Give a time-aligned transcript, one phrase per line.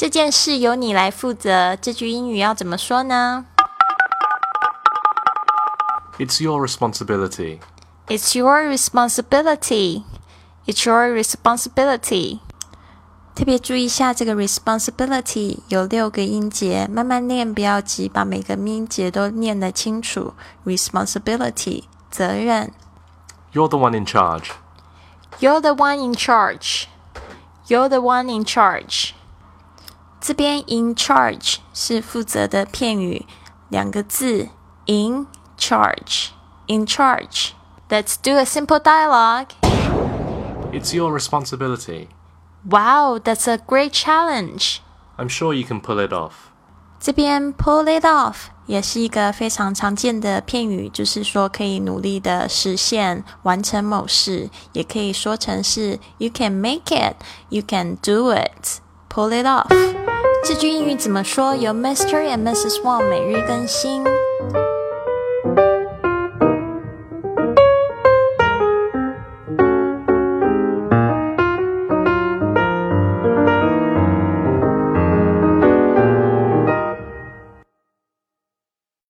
[0.00, 1.76] 这件事由你来负责。
[1.76, 3.44] 这句英语要怎么说呢？
[6.18, 7.60] It's your responsibility.
[8.06, 10.04] It's your responsibility.
[10.64, 12.38] It's your responsibility.
[13.34, 20.32] 特别注意一下，这个 responsibility 有六个音节，慢慢念，不要急，把每个音节都念得清楚。
[20.64, 22.72] responsibility 责任。
[23.52, 24.52] You're the one in charge.
[25.40, 26.86] You're the one in charge.
[27.68, 29.10] You're the one in charge.
[30.29, 33.25] 这边 in charge 是负责的片语，
[33.69, 34.49] 两个字
[34.85, 35.27] in
[35.57, 36.29] charge.
[36.67, 37.51] In charge.
[37.89, 39.49] Let's do a simple dialogue.
[40.73, 42.07] It's your responsibility.
[42.67, 44.79] Wow, that's a great challenge.
[45.17, 46.31] I'm sure you can pull it off.
[46.99, 57.15] 这边 pull it off 也是一个非常常见的片语，就是说可以努力的实现完成某事，也可以说成是 you can make it,
[57.49, 59.88] you can do it, pull it off。
[60.42, 61.54] 这句英语怎么说？
[61.54, 62.16] 由 Mr.
[62.26, 62.80] and Mrs.
[62.82, 64.02] Wang 每日更新。